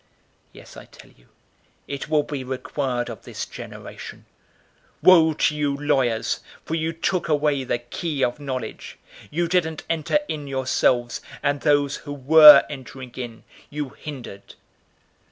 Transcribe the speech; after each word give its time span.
Yes, 0.51 0.75
I 0.77 0.85
tell 0.85 1.11
you, 1.11 1.27
it 1.87 2.09
will 2.09 2.23
be 2.23 2.43
required 2.43 3.07
of 3.07 3.21
this 3.21 3.45
generation. 3.45 4.25
011:052 5.03 5.07
Woe 5.07 5.33
to 5.33 5.55
you 5.55 5.77
lawyers! 5.77 6.39
For 6.65 6.73
you 6.73 6.91
took 6.91 7.27
away 7.29 7.63
the 7.63 7.77
key 7.77 8.23
of 8.23 8.39
knowledge. 8.39 8.97
You 9.29 9.47
didn't 9.47 9.83
enter 9.91 10.17
in 10.27 10.47
yourselves, 10.47 11.21
and 11.43 11.61
those 11.61 11.97
who 11.97 12.13
were 12.13 12.65
entering 12.67 13.11
in, 13.15 13.43
you 13.69 13.89
hindered." 13.89 14.55